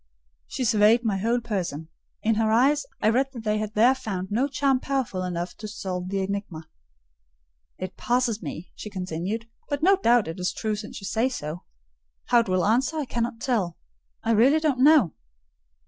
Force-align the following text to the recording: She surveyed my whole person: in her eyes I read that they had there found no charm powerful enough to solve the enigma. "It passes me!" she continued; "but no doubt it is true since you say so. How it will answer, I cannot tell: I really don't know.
She 0.47 0.65
surveyed 0.65 1.03
my 1.05 1.17
whole 1.19 1.41
person: 1.41 1.89
in 2.23 2.33
her 2.33 2.49
eyes 2.51 2.87
I 3.03 3.09
read 3.09 3.27
that 3.33 3.43
they 3.43 3.59
had 3.59 3.75
there 3.75 3.93
found 3.93 4.31
no 4.31 4.47
charm 4.47 4.79
powerful 4.79 5.21
enough 5.21 5.55
to 5.57 5.67
solve 5.67 6.09
the 6.09 6.23
enigma. 6.23 6.67
"It 7.77 7.97
passes 7.97 8.41
me!" 8.41 8.71
she 8.73 8.89
continued; 8.89 9.47
"but 9.69 9.83
no 9.83 9.97
doubt 9.97 10.27
it 10.27 10.39
is 10.39 10.53
true 10.53 10.75
since 10.75 11.01
you 11.01 11.05
say 11.05 11.29
so. 11.29 11.65
How 12.29 12.39
it 12.39 12.49
will 12.49 12.65
answer, 12.65 12.97
I 12.97 13.05
cannot 13.05 13.41
tell: 13.41 13.77
I 14.23 14.31
really 14.31 14.59
don't 14.59 14.79
know. 14.83 15.13